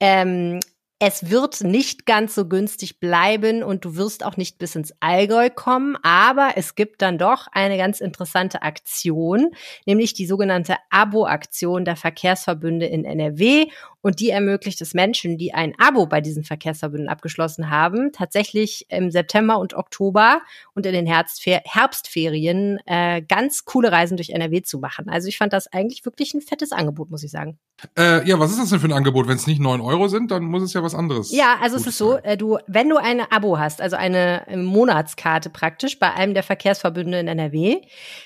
[0.00, 0.58] Ähm,
[1.00, 5.50] es wird nicht ganz so günstig bleiben und du wirst auch nicht bis ins Allgäu
[5.50, 9.50] kommen, aber es gibt dann doch eine ganz interessante Aktion,
[9.86, 13.66] nämlich die sogenannte Abo-Aktion der Verkehrsverbünde in NRW
[14.04, 19.10] und die ermöglicht es Menschen, die ein Abo bei diesen Verkehrsverbünden abgeschlossen haben, tatsächlich im
[19.10, 20.42] September und Oktober
[20.74, 25.08] und in den Herbstfer Herbstferien äh, ganz coole Reisen durch NRW zu machen.
[25.08, 27.58] Also ich fand das eigentlich wirklich ein fettes Angebot, muss ich sagen.
[27.98, 29.26] Äh, ja, was ist das denn für ein Angebot?
[29.26, 31.32] Wenn es nicht neun Euro sind, dann muss es ja was anderes.
[31.32, 34.58] Ja, also es ist so, äh, du, wenn du eine Abo hast, also eine äh,
[34.58, 37.80] Monatskarte praktisch bei einem der Verkehrsverbünde in NRW,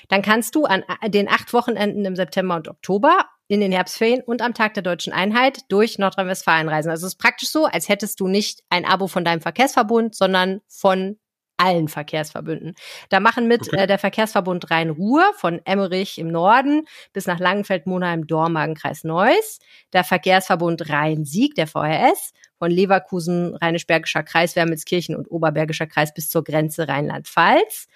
[0.09, 4.21] dann kannst du an äh, den acht Wochenenden im September und Oktober in den Herbstferien
[4.21, 6.91] und am Tag der deutschen Einheit durch Nordrhein-Westfalen reisen.
[6.91, 10.61] Also es ist praktisch so, als hättest du nicht ein Abo von deinem Verkehrsverbund, sondern
[10.67, 11.17] von
[11.57, 12.75] allen Verkehrsverbünden.
[13.09, 13.81] Da machen mit okay.
[13.81, 19.59] äh, der Verkehrsverbund Rhein-Ruhr von Emmerich im Norden bis nach Langenfeld-Monheim, Dormagen, Kreis Neuss,
[19.91, 26.43] der Verkehrsverbund Rhein-Sieg, der VRS, von Leverkusen, Rheinisch-Bergischer Kreis, Wermelskirchen und Oberbergischer Kreis bis zur
[26.43, 27.87] Grenze Rheinland-Pfalz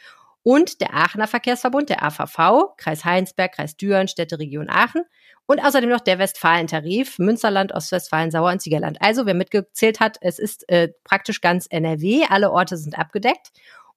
[0.44, 5.04] und der Aachener Verkehrsverbund, der AVV, Kreis Heinsberg, Kreis Düren, Städteregion Aachen
[5.46, 8.98] und außerdem noch der Westfalen-Tarif, Münsterland, Ostwestfalen, Sauer und Siegerland.
[9.02, 13.52] Also wer mitgezählt hat, es ist äh, praktisch ganz NRW, alle Orte sind abgedeckt.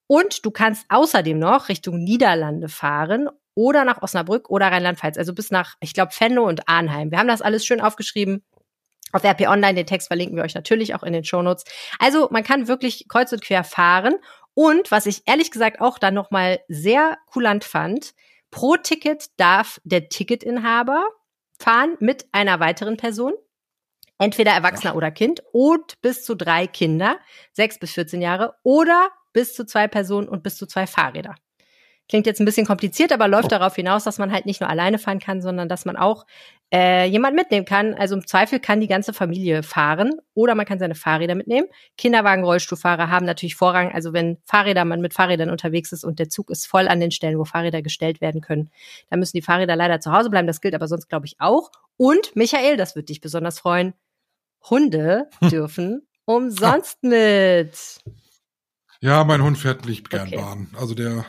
[0.09, 5.51] Und du kannst außerdem noch Richtung Niederlande fahren oder nach Osnabrück oder Rheinland-Pfalz, also bis
[5.51, 7.11] nach, ich glaube, Venlo und Arnheim.
[7.11, 8.45] Wir haben das alles schön aufgeschrieben.
[9.13, 11.65] Auf RP Online, den Text verlinken wir euch natürlich auch in den Shownotes.
[11.99, 14.17] Also man kann wirklich kreuz und quer fahren.
[14.59, 18.15] Und was ich ehrlich gesagt auch dann nochmal sehr kulant fand,
[18.51, 21.07] pro Ticket darf der Ticketinhaber
[21.59, 23.35] fahren mit einer weiteren Person,
[24.19, 27.19] entweder Erwachsener oder Kind und bis zu drei Kinder,
[27.53, 31.35] sechs bis 14 Jahre oder bis zu zwei Personen und bis zu zwei Fahrräder.
[32.09, 34.99] Klingt jetzt ein bisschen kompliziert, aber läuft darauf hinaus, dass man halt nicht nur alleine
[34.99, 36.25] fahren kann, sondern dass man auch
[36.73, 37.95] äh, jemand mitnehmen kann.
[37.95, 41.69] Also im Zweifel kann die ganze Familie fahren oder man kann seine Fahrräder mitnehmen.
[41.97, 43.93] Kinderwagen, Rollstuhlfahrer haben natürlich Vorrang.
[43.93, 47.11] Also wenn Fahrräder, man mit Fahrrädern unterwegs ist und der Zug ist voll an den
[47.11, 48.71] Stellen, wo Fahrräder gestellt werden können,
[49.11, 50.47] dann müssen die Fahrräder leider zu Hause bleiben.
[50.47, 51.71] Das gilt aber sonst, glaube ich, auch.
[51.97, 53.95] Und Michael, das wird dich besonders freuen,
[54.69, 58.01] Hunde dürfen umsonst mit.
[59.01, 60.37] Ja, mein Hund fährt nicht gern okay.
[60.37, 60.69] Bahn.
[60.79, 61.25] Also der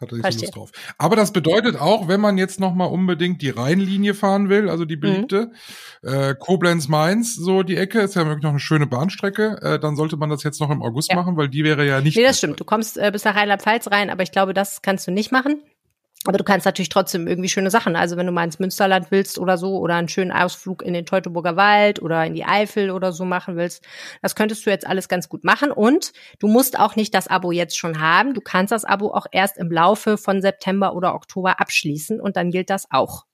[0.00, 0.70] hat er nicht so Lust drauf.
[0.98, 4.84] Aber das bedeutet auch, wenn man jetzt noch mal unbedingt die Rheinlinie fahren will, also
[4.84, 5.00] die mhm.
[5.00, 5.50] beliebte,
[6.02, 6.08] mhm.
[6.08, 10.16] äh, Koblenz-Mainz, so die Ecke, ist ja wirklich noch eine schöne Bahnstrecke, äh, dann sollte
[10.16, 11.16] man das jetzt noch im August ja.
[11.16, 12.16] machen, weil die wäre ja nicht.
[12.16, 12.60] Nee, das stimmt.
[12.60, 15.62] Du kommst äh, bis nach Rheinland-Pfalz rein, aber ich glaube, das kannst du nicht machen.
[16.24, 17.94] Aber du kannst natürlich trotzdem irgendwie schöne Sachen.
[17.94, 21.06] Also wenn du mal ins Münsterland willst oder so oder einen schönen Ausflug in den
[21.06, 23.84] Teutoburger Wald oder in die Eifel oder so machen willst,
[24.22, 25.70] das könntest du jetzt alles ganz gut machen.
[25.70, 28.34] Und du musst auch nicht das Abo jetzt schon haben.
[28.34, 32.50] Du kannst das Abo auch erst im Laufe von September oder Oktober abschließen und dann
[32.50, 33.24] gilt das auch.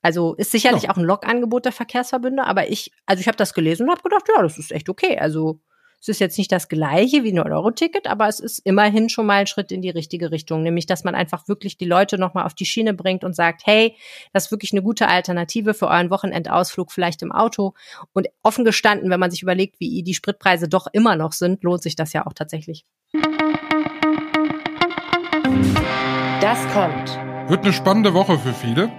[0.00, 0.90] Also ist sicherlich ja.
[0.90, 4.28] auch ein Log-Angebot der Verkehrsverbünde, aber ich, also ich habe das gelesen und habe gedacht,
[4.34, 5.18] ja, das ist echt okay.
[5.18, 5.60] Also
[6.06, 9.40] es ist jetzt nicht das gleiche wie ein Euro-Ticket, aber es ist immerhin schon mal
[9.40, 12.54] ein Schritt in die richtige Richtung, nämlich dass man einfach wirklich die Leute nochmal auf
[12.54, 13.96] die Schiene bringt und sagt, hey,
[14.32, 17.74] das ist wirklich eine gute Alternative für euren Wochenendausflug vielleicht im Auto.
[18.12, 21.82] Und offen gestanden, wenn man sich überlegt, wie die Spritpreise doch immer noch sind, lohnt
[21.82, 22.86] sich das ja auch tatsächlich.
[26.40, 27.18] Das kommt.
[27.50, 28.92] Wird eine spannende Woche für viele.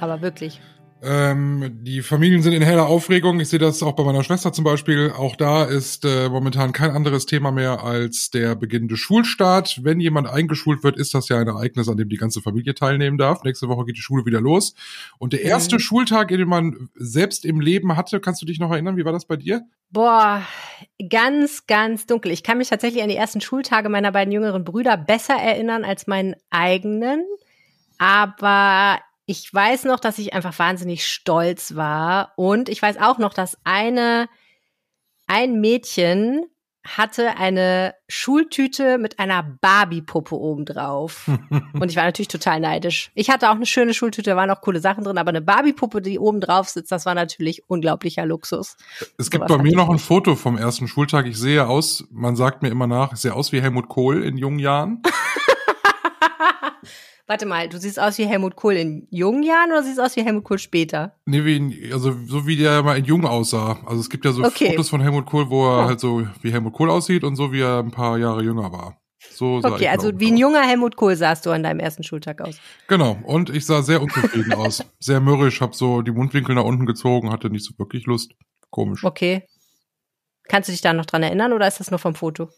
[0.00, 0.60] Aber wirklich.
[1.06, 3.38] Ähm, die Familien sind in heller Aufregung.
[3.38, 5.12] Ich sehe das auch bei meiner Schwester zum Beispiel.
[5.16, 9.84] Auch da ist äh, momentan kein anderes Thema mehr als der beginnende Schulstart.
[9.84, 13.18] Wenn jemand eingeschult wird, ist das ja ein Ereignis, an dem die ganze Familie teilnehmen
[13.18, 13.44] darf.
[13.44, 14.74] Nächste Woche geht die Schule wieder los.
[15.18, 15.80] Und der erste mhm.
[15.80, 18.96] Schultag, den man selbst im Leben hatte, kannst du dich noch erinnern?
[18.96, 19.62] Wie war das bei dir?
[19.90, 20.42] Boah,
[21.08, 22.32] ganz, ganz dunkel.
[22.32, 26.08] Ich kann mich tatsächlich an die ersten Schultage meiner beiden jüngeren Brüder besser erinnern als
[26.08, 27.24] meinen eigenen.
[27.98, 32.32] Aber ich weiß noch, dass ich einfach wahnsinnig stolz war.
[32.36, 34.28] Und ich weiß auch noch, dass eine,
[35.26, 36.46] ein Mädchen
[36.86, 41.28] hatte eine Schultüte mit einer Barbie-Puppe obendrauf.
[41.72, 43.10] und ich war natürlich total neidisch.
[43.16, 46.00] Ich hatte auch eine schöne Schultüte, da waren auch coole Sachen drin, aber eine Barbie-Puppe,
[46.00, 48.76] die oben drauf sitzt, das war natürlich unglaublicher Luxus.
[49.18, 51.26] Es gibt so bei mir noch ein Foto vom ersten Schultag.
[51.26, 54.36] Ich sehe aus, man sagt mir immer nach, ich sehe aus wie Helmut Kohl in
[54.36, 55.02] jungen Jahren.
[57.28, 60.24] Warte mal, du siehst aus wie Helmut Kohl in jungen Jahren oder siehst aus wie
[60.24, 61.16] Helmut Kohl später?
[61.26, 63.80] Nee, wie in, also so wie der mal in jung aussah.
[63.84, 64.70] Also es gibt ja so okay.
[64.70, 65.88] Fotos von Helmut Kohl, wo er oh.
[65.88, 68.96] halt so wie Helmut Kohl aussieht und so wie er ein paar Jahre jünger war.
[69.30, 72.40] So sah okay, also wie ein junger Helmut Kohl sahst du an deinem ersten Schultag
[72.40, 72.60] aus.
[72.86, 74.84] Genau, und ich sah sehr unzufrieden aus.
[75.00, 78.32] Sehr mürrisch, hab so die Mundwinkel nach unten gezogen, hatte nicht so wirklich Lust.
[78.70, 79.02] Komisch.
[79.02, 79.42] Okay.
[80.48, 82.50] Kannst du dich da noch dran erinnern oder ist das nur vom Foto?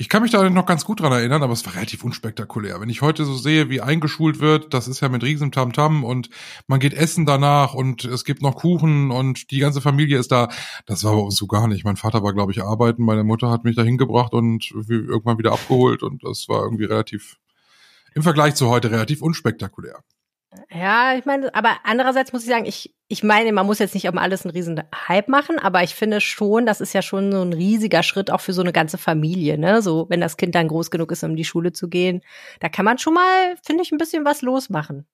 [0.00, 2.80] Ich kann mich da noch ganz gut dran erinnern, aber es war relativ unspektakulär.
[2.80, 6.30] Wenn ich heute so sehe, wie eingeschult wird, das ist ja mit riesem Tamtam und
[6.68, 10.50] man geht essen danach und es gibt noch Kuchen und die ganze Familie ist da.
[10.86, 11.84] Das war bei uns so gar nicht.
[11.84, 15.50] Mein Vater war, glaube ich, arbeiten, meine Mutter hat mich da hingebracht und irgendwann wieder
[15.50, 17.36] abgeholt und das war irgendwie relativ,
[18.14, 20.04] im Vergleich zu heute relativ unspektakulär.
[20.70, 24.08] Ja, ich meine, aber andererseits muss ich sagen, ich, ich meine, man muss jetzt nicht
[24.08, 27.42] um alles einen riesen Hype machen, aber ich finde schon, das ist ja schon so
[27.42, 29.82] ein riesiger Schritt auch für so eine ganze Familie, ne?
[29.82, 32.22] So, wenn das Kind dann groß genug ist, um in die Schule zu gehen,
[32.60, 35.06] da kann man schon mal, finde ich, ein bisschen was losmachen.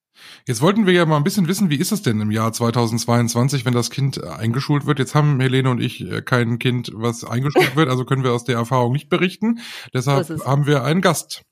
[0.47, 3.65] Jetzt wollten wir ja mal ein bisschen wissen, wie ist es denn im Jahr 2022,
[3.65, 4.99] wenn das Kind eingeschult wird?
[4.99, 8.45] Jetzt haben Helene und ich äh, kein Kind, was eingeschult wird, also können wir aus
[8.45, 9.59] der Erfahrung nicht berichten.
[9.93, 11.43] Deshalb haben wir einen Gast.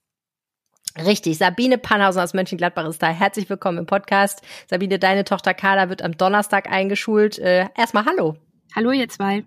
[0.96, 3.08] Richtig, Sabine Pannhausen aus Mönchengladbach ist da.
[3.10, 4.44] Herzlich willkommen im Podcast.
[4.68, 7.40] Sabine, deine Tochter Carla wird am Donnerstag eingeschult.
[7.40, 8.36] Äh, erstmal hallo.
[8.76, 9.44] Hallo ihr zwei.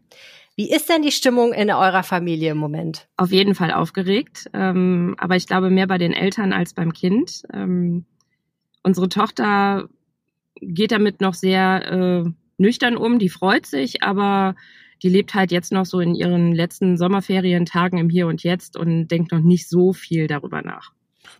[0.56, 3.06] Wie ist denn die Stimmung in eurer Familie im Moment?
[3.16, 7.44] Auf jeden Fall aufgeregt, ähm, aber ich glaube mehr bei den Eltern als beim Kind.
[7.52, 8.06] Ähm,
[8.82, 9.88] unsere Tochter
[10.60, 14.56] geht damit noch sehr äh, nüchtern um, die freut sich, aber
[15.04, 19.08] die lebt halt jetzt noch so in ihren letzten Sommerferientagen im Hier und Jetzt und
[19.08, 20.92] denkt noch nicht so viel darüber nach.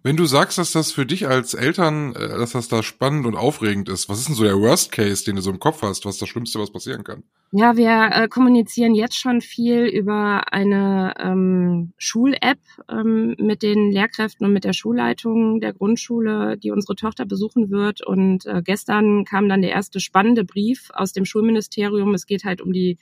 [0.03, 3.37] Wenn du sagst, dass das für dich als Eltern, äh, dass das da spannend und
[3.37, 6.05] aufregend ist, was ist denn so der Worst Case, den du so im Kopf hast?
[6.05, 7.23] Was das Schlimmste, was passieren kann?
[7.53, 12.59] Ja, wir äh, kommunizieren jetzt schon viel über eine ähm, Schul-App
[12.91, 18.05] ähm, mit den Lehrkräften und mit der Schulleitung der Grundschule, die unsere Tochter besuchen wird.
[18.05, 22.15] Und äh, gestern kam dann der erste spannende Brief aus dem Schulministerium.
[22.15, 22.99] Es geht halt um die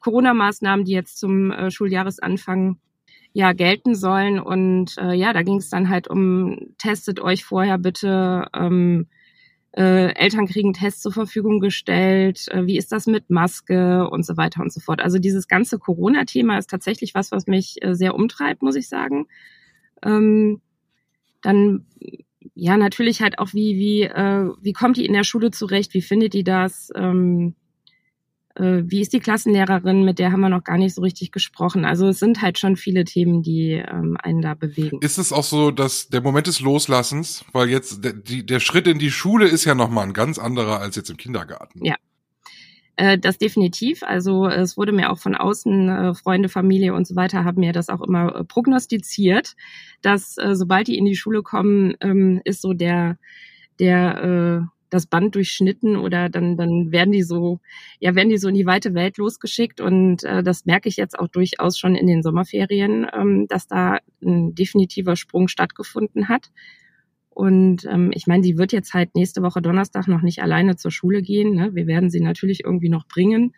[0.00, 2.78] Corona-Maßnahmen, die jetzt zum äh, Schuljahresanfang
[3.34, 4.38] ja gelten sollen.
[4.38, 8.46] Und äh, ja, da ging es dann halt um, testet euch vorher bitte.
[8.54, 9.08] Ähm,
[9.76, 14.36] äh, Eltern kriegen Tests zur Verfügung gestellt, äh, wie ist das mit Maske und so
[14.36, 15.02] weiter und so fort.
[15.02, 19.26] Also dieses ganze Corona-Thema ist tatsächlich was, was mich äh, sehr umtreibt, muss ich sagen.
[20.02, 20.62] Ähm,
[21.42, 21.86] dann
[22.54, 26.02] ja natürlich halt auch wie wie äh, wie kommt die in der Schule zurecht, wie
[26.02, 26.90] findet die das?
[26.94, 27.56] Ähm,
[28.56, 31.84] äh, wie ist die Klassenlehrerin, mit der haben wir noch gar nicht so richtig gesprochen.
[31.84, 34.98] Also es sind halt schon viele Themen, die ähm, einen da bewegen.
[35.00, 38.86] Ist es auch so, dass der Moment des Loslassens, weil jetzt der, die, der Schritt
[38.86, 41.84] in die Schule ist ja nochmal ein ganz anderer als jetzt im Kindergarten.
[41.84, 41.96] Ja.
[42.96, 44.04] Äh, das definitiv.
[44.04, 47.72] Also es wurde mir auch von außen, äh, Freunde, Familie und so weiter haben mir
[47.72, 49.56] das auch immer äh, prognostiziert,
[50.00, 53.18] dass sobald die in die Schule kommen, ähm, ist so der
[53.80, 57.60] der das Band durchschnitten oder dann, dann werden die so,
[57.98, 59.80] ja, werden die so in die weite Welt losgeschickt.
[59.80, 63.98] Und äh, das merke ich jetzt auch durchaus schon in den Sommerferien, ähm, dass da
[64.22, 66.50] ein definitiver Sprung stattgefunden hat.
[67.30, 70.92] Und ähm, ich meine, die wird jetzt halt nächste Woche Donnerstag noch nicht alleine zur
[70.92, 71.54] Schule gehen.
[71.54, 71.74] Ne?
[71.74, 73.52] Wir werden sie natürlich irgendwie noch bringen.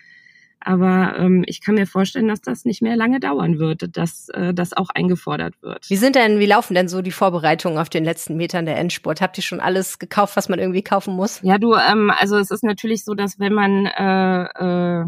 [0.61, 4.53] Aber ähm, ich kann mir vorstellen, dass das nicht mehr lange dauern wird, dass äh,
[4.53, 5.89] das auch eingefordert wird.
[5.89, 9.21] Wie sind denn, wie laufen denn so die Vorbereitungen auf den letzten Metern der Endspurt?
[9.21, 11.41] Habt ihr schon alles gekauft, was man irgendwie kaufen muss?
[11.43, 15.05] Ja, du, ähm, also es ist natürlich so, dass wenn man äh, äh,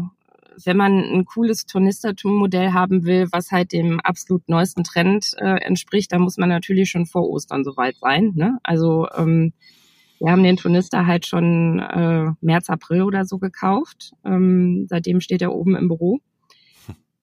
[0.65, 6.11] wenn man ein cooles Turnistertum-Modell haben will, was halt dem absolut neuesten Trend äh, entspricht,
[6.11, 8.33] dann muss man natürlich schon vor Ostern soweit sein.
[8.35, 8.59] Ne?
[8.63, 9.53] Also ähm,
[10.19, 14.11] wir haben den Turnister halt schon äh, März, April oder so gekauft.
[14.25, 16.19] Ähm, seitdem steht er oben im Büro.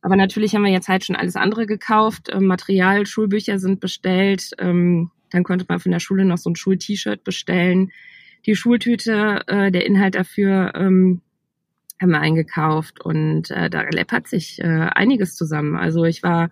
[0.00, 2.30] Aber natürlich haben wir jetzt halt schon alles andere gekauft.
[2.32, 4.50] Ähm, Material, Schulbücher sind bestellt.
[4.58, 7.90] Ähm, dann konnte man von der Schule noch so ein Schul-T-Shirt bestellen.
[8.46, 11.20] Die Schultüte, äh, der Inhalt dafür ähm,
[12.00, 15.76] haben wir eingekauft und äh, da läppert sich äh, einiges zusammen.
[15.76, 16.50] Also ich war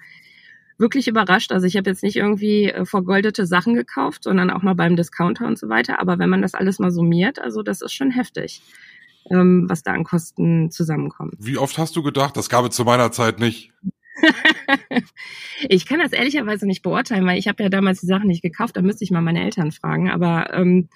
[0.79, 1.53] wirklich überrascht.
[1.53, 5.47] Also ich habe jetzt nicht irgendwie äh, vergoldete Sachen gekauft, sondern auch mal beim Discounter
[5.47, 6.01] und so weiter.
[6.01, 8.63] Aber wenn man das alles mal summiert, also das ist schon heftig,
[9.31, 11.35] ähm, was da an Kosten zusammenkommt.
[11.39, 13.73] Wie oft hast du gedacht, das gab es zu meiner Zeit nicht?
[15.69, 18.77] ich kann das ehrlicherweise nicht beurteilen, weil ich habe ja damals die Sachen nicht gekauft.
[18.77, 20.11] Da müsste ich mal meine Eltern fragen.
[20.11, 20.89] Aber ähm,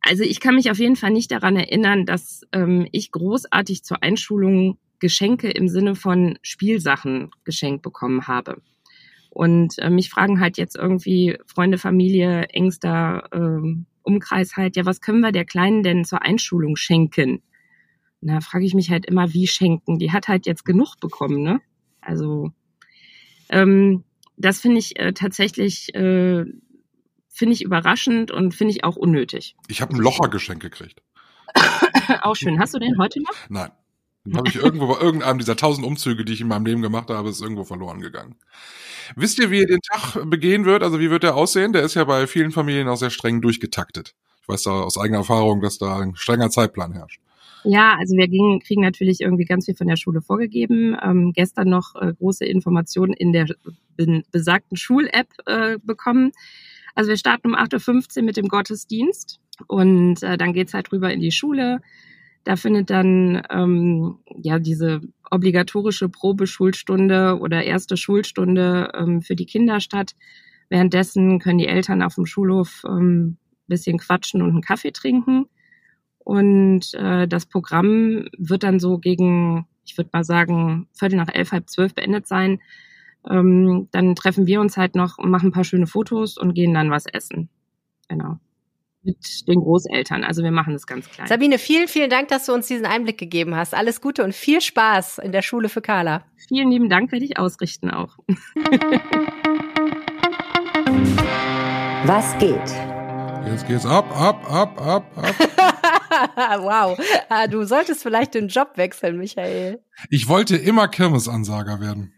[0.00, 4.02] also ich kann mich auf jeden Fall nicht daran erinnern, dass ähm, ich großartig zur
[4.02, 8.62] Einschulung Geschenke im Sinne von Spielsachen geschenkt bekommen habe.
[9.30, 15.00] Und äh, mich fragen halt jetzt irgendwie Freunde, Familie, engster äh, Umkreis halt, ja, was
[15.00, 17.42] können wir der Kleinen denn zur Einschulung schenken?
[18.22, 19.98] Und da frage ich mich halt immer, wie schenken?
[19.98, 21.60] Die hat halt jetzt genug bekommen, ne?
[22.00, 22.52] Also
[23.50, 24.04] ähm,
[24.36, 26.44] das finde ich äh, tatsächlich äh,
[27.28, 29.56] finde ich überraschend und finde ich auch unnötig.
[29.68, 31.02] Ich habe ein Locher-Geschenk gekriegt.
[32.22, 32.58] auch schön.
[32.58, 33.34] Hast du den heute noch?
[33.50, 33.70] Nein.
[34.26, 37.08] Den habe ich irgendwo bei irgendeinem dieser tausend Umzüge, die ich in meinem Leben gemacht
[37.10, 38.34] habe, ist irgendwo verloren gegangen.
[39.14, 40.82] Wisst ihr, wie ihr den Tag begehen wird?
[40.82, 41.72] Also wie wird der aussehen?
[41.72, 44.14] Der ist ja bei vielen Familien auch sehr streng durchgetaktet.
[44.42, 47.20] Ich weiß da aus eigener Erfahrung, dass da ein strenger Zeitplan herrscht.
[47.64, 50.96] Ja, also wir gingen, kriegen natürlich irgendwie ganz viel von der Schule vorgegeben.
[51.02, 53.46] Ähm, gestern noch äh, große Informationen in der
[54.30, 56.32] besagten Schul-App äh, bekommen.
[56.94, 61.12] Also wir starten um 8.15 Uhr mit dem Gottesdienst und äh, dann geht's halt rüber
[61.12, 61.80] in die Schule.
[62.46, 65.00] Da findet dann ähm, ja diese
[65.32, 70.14] obligatorische Probeschulstunde oder erste Schulstunde ähm, für die Kinder statt.
[70.68, 75.46] Währenddessen können die Eltern auf dem Schulhof ähm, bisschen quatschen und einen Kaffee trinken.
[76.18, 81.50] Und äh, das Programm wird dann so gegen, ich würde mal sagen, Viertel nach elf,
[81.50, 82.60] halb zwölf beendet sein.
[83.28, 86.92] Ähm, dann treffen wir uns halt noch, machen ein paar schöne Fotos und gehen dann
[86.92, 87.48] was essen.
[88.08, 88.38] Genau
[89.06, 90.24] mit den Großeltern.
[90.24, 91.26] Also wir machen das ganz klein.
[91.28, 93.74] Sabine, vielen, vielen Dank, dass du uns diesen Einblick gegeben hast.
[93.74, 96.24] Alles Gute und viel Spaß in der Schule für Carla.
[96.48, 98.18] Vielen lieben Dank, werde ich ausrichten auch.
[102.04, 102.60] Was geht?
[103.46, 105.34] Jetzt geht's ab, ab, ab, ab, ab.
[106.60, 106.98] wow.
[107.28, 109.80] Ah, du solltest vielleicht den Job wechseln, Michael.
[110.10, 112.12] Ich wollte immer Kirmesansager werden.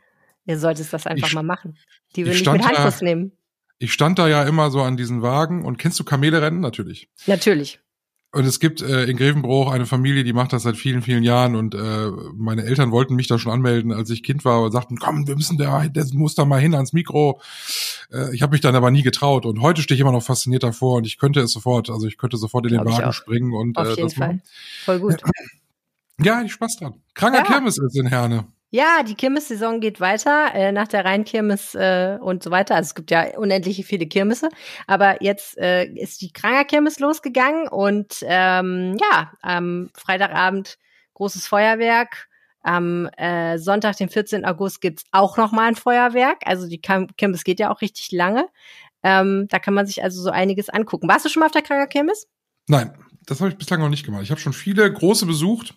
[0.46, 1.77] Ihr solltest das einfach ich, mal machen.
[2.16, 3.38] Die will ich nicht mit Handkuss nehmen
[3.79, 6.61] ich stand da ja immer so an diesen Wagen und kennst du Kamelerennen?
[6.61, 7.09] Natürlich.
[7.27, 7.81] Natürlich.
[8.31, 11.57] Und es gibt äh, in Grevenbruch eine Familie, die macht das seit vielen, vielen Jahren
[11.57, 14.99] und äh, meine Eltern wollten mich da schon anmelden, als ich Kind war und sagten,
[14.99, 17.41] komm, wir müssen da, der muss da mal hin ans Mikro.
[18.12, 20.62] Äh, ich habe mich dann aber nie getraut und heute stehe ich immer noch fasziniert
[20.62, 23.55] davor und ich könnte es sofort, also ich könnte sofort in den Glaub Wagen springen
[23.55, 24.29] und Auf äh, jeden das Fall.
[24.29, 24.43] Machen.
[24.85, 25.17] Voll gut.
[26.21, 26.95] Ja, ich Spaß dran.
[27.14, 27.45] Kranker ja.
[27.45, 28.49] Kirmes ist in Herne.
[28.71, 32.75] Ja, die Kirmessaison geht weiter äh, nach der Rheinkirmes äh, und so weiter.
[32.75, 34.51] Also es gibt ja unendlich viele Kirmesse,
[34.87, 40.79] aber jetzt äh, ist die Krangerkirmes losgegangen und ähm, ja, am Freitagabend
[41.15, 42.29] großes Feuerwerk.
[42.61, 44.45] Am äh, Sonntag, den 14.
[44.45, 46.39] August, gibt's auch noch mal ein Feuerwerk.
[46.45, 48.49] Also die Kirmes geht ja auch richtig lange.
[49.03, 51.09] Ähm, da kann man sich also so einiges angucken.
[51.09, 52.27] Warst du schon mal auf der Krangerkirmes?
[52.67, 52.93] Nein,
[53.25, 54.25] das habe ich bislang noch nicht gemacht.
[54.25, 55.75] Ich habe schon viele große besucht,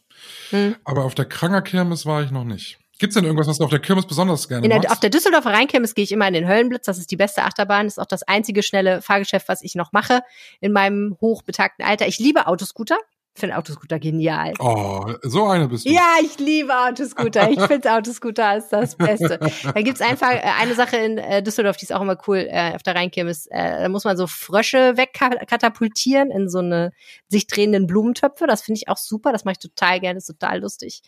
[0.49, 0.75] hm.
[0.83, 2.80] aber auf der Krangerkirmes war ich noch nicht.
[3.01, 4.91] Gibt's denn irgendwas, was du auf der Kirmes besonders gerne der, machst?
[4.91, 6.85] Auf der Düsseldorfer Rheinkirmes gehe ich immer in den Höllenblitz.
[6.85, 7.87] Das ist die beste Achterbahn.
[7.87, 10.21] Das ist auch das einzige schnelle Fahrgeschäft, was ich noch mache
[10.59, 12.07] in meinem hochbetagten Alter.
[12.07, 12.99] Ich liebe Autoscooter
[13.33, 14.53] finde Autoscooter genial.
[14.59, 15.91] Oh, so eine bist du.
[15.91, 17.49] Ja, ich liebe Autoscooter.
[17.49, 19.39] Ich finde Autoscooter ist das Beste.
[19.63, 22.73] Da gibt's einfach äh, eine Sache in äh, Düsseldorf, die ist auch immer cool äh,
[22.75, 23.47] auf der Rheinkirmes.
[23.51, 26.91] Da muss man so Frösche wegkatapultieren in so eine
[27.27, 28.47] sich drehenden Blumentöpfe.
[28.47, 29.31] Das finde ich auch super.
[29.31, 30.17] Das mache ich total gerne.
[30.17, 31.01] ist total lustig.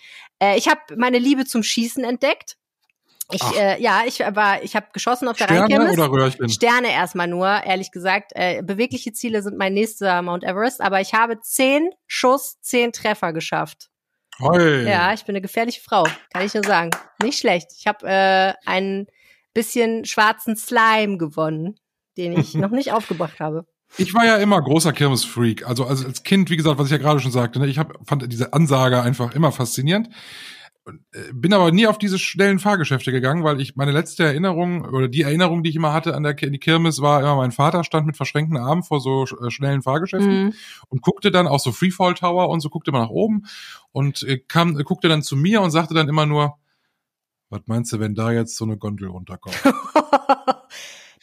[0.56, 2.58] Ich habe meine Liebe zum Schießen entdeckt.
[3.32, 5.98] Ich, äh, ja, ich war, ich habe geschossen auf der Sterne Rheinkirmes.
[5.98, 6.50] oder Röhrchen?
[6.50, 8.32] Sterne erstmal nur, ehrlich gesagt.
[8.36, 13.34] Äh, bewegliche Ziele sind mein nächster Mount Everest, aber ich habe zehn Schuss, zehn Treffer
[13.34, 13.90] geschafft.
[14.40, 14.84] Hoi.
[14.84, 16.92] Ja, ich bin eine gefährliche Frau, kann ich nur sagen.
[17.22, 17.68] Nicht schlecht.
[17.78, 19.08] Ich habe äh, einen
[19.54, 21.76] bisschen schwarzen Slime gewonnen.
[22.18, 23.66] den ich noch nicht aufgebracht habe.
[23.98, 25.68] Ich war ja immer großer Kirmesfreak.
[25.68, 27.94] Also, also als Kind, wie gesagt, was ich ja gerade schon sagte, ne, ich hab,
[28.08, 30.10] fand diese Ansage einfach immer faszinierend.
[30.86, 35.08] Äh, bin aber nie auf diese schnellen Fahrgeschäfte gegangen, weil ich meine letzte Erinnerung oder
[35.08, 38.06] die Erinnerung, die ich immer hatte an der die Kirmes, war immer mein Vater stand
[38.06, 40.54] mit verschränkten Armen vor so äh, schnellen Fahrgeschäften mhm.
[40.90, 43.46] und guckte dann auch so Freefall Tower und so guckte immer nach oben
[43.92, 46.58] und äh, kam guckte dann zu mir und sagte dann immer nur,
[47.50, 49.62] was meinst du, wenn da jetzt so eine Gondel runterkommt?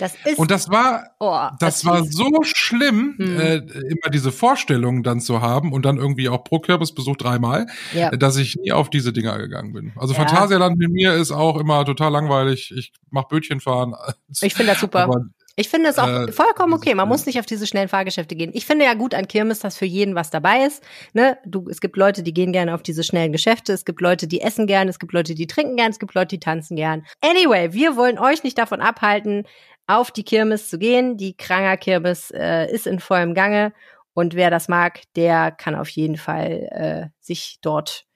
[0.01, 3.39] Das ist und das war, oh, das, das war so schlimm, hm.
[3.39, 8.11] äh, immer diese Vorstellungen dann zu haben und dann irgendwie auch pro Kürbisbesuch dreimal, ja.
[8.11, 9.93] dass ich nie auf diese Dinger gegangen bin.
[9.97, 10.21] Also ja.
[10.21, 12.73] Phantasialand mit mir ist auch immer total langweilig.
[12.75, 13.95] Ich mach Bötchen fahren.
[14.43, 15.01] Ich finde das super.
[15.01, 15.27] Aber,
[15.61, 16.95] ich finde es auch äh, vollkommen okay.
[16.95, 18.51] Man muss nicht auf diese schnellen Fahrgeschäfte gehen.
[18.55, 20.83] Ich finde ja gut an Kirmes, dass für jeden was dabei ist.
[21.13, 21.37] Ne?
[21.45, 23.75] Du, es gibt Leute, die gehen gerne auf diese schnellen Geschäfte.
[23.75, 24.89] Es gibt Leute, die essen gern.
[24.89, 25.91] Es gibt Leute, die trinken gern.
[25.91, 27.05] Es gibt Leute, die tanzen gern.
[27.21, 29.45] Anyway, wir wollen euch nicht davon abhalten,
[29.91, 31.17] auf die Kirmes zu gehen.
[31.17, 33.73] Die Kranger Kirmes äh, ist in vollem Gange
[34.15, 38.07] und wer das mag, der kann auf jeden Fall äh, sich dort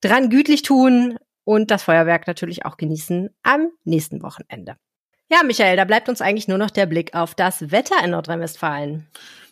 [0.00, 4.76] dran gütlich tun und das Feuerwerk natürlich auch genießen am nächsten Wochenende.
[5.30, 9.06] Ja, Michael, da bleibt uns eigentlich nur noch der Blick auf das Wetter in Nordrhein-Westfalen.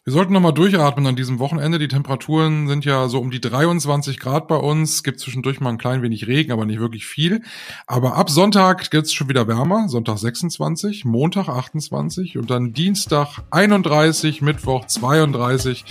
[0.04, 1.78] Wir sollten nochmal durchatmen an diesem Wochenende.
[1.78, 4.94] Die Temperaturen sind ja so um die 23 Grad bei uns.
[4.94, 7.42] Es gibt zwischendurch mal ein klein wenig Regen, aber nicht wirklich viel.
[7.86, 9.88] Aber ab Sonntag geht's schon wieder wärmer.
[9.88, 15.84] Sonntag 26, Montag 28 und dann Dienstag 31, Mittwoch 32.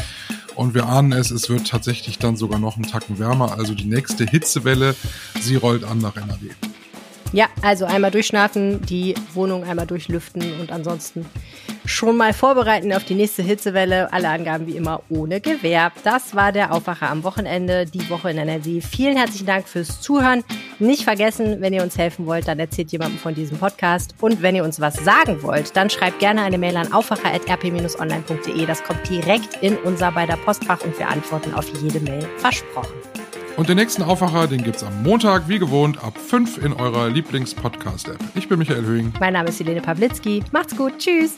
[0.56, 3.58] Und wir ahnen es, es wird tatsächlich dann sogar noch einen Tacken wärmer.
[3.58, 4.96] Also die nächste Hitzewelle,
[5.40, 6.50] sie rollt an nach NRW.
[7.34, 11.26] Ja, also einmal durchschnafen, die Wohnung einmal durchlüften und ansonsten
[11.88, 14.12] schon mal vorbereiten auf die nächste Hitzewelle.
[14.14, 15.92] Alle Angaben wie immer ohne Gewehr.
[16.04, 18.82] Das war der Aufwacher am Wochenende, die Woche in NRW.
[18.82, 20.44] Vielen herzlichen Dank fürs Zuhören.
[20.80, 24.14] Nicht vergessen, wenn ihr uns helfen wollt, dann erzählt jemandem von diesem Podcast.
[24.22, 28.66] Und wenn ihr uns was sagen wollt, dann schreibt gerne eine Mail an aufwacher.rp-online.de.
[28.66, 32.28] Das kommt direkt in unser beider Postfach und wir antworten auf jede Mail.
[32.38, 32.94] Versprochen.
[33.58, 38.20] Und den nächsten Aufwacher, den gibt's am Montag, wie gewohnt, ab 5 in eurer Lieblings-Podcast-App.
[38.36, 39.14] Ich bin Michael Höhing.
[39.20, 40.44] Mein Name ist Helene Pawlitzki.
[40.52, 41.00] Macht's gut.
[41.00, 41.38] Tschüss.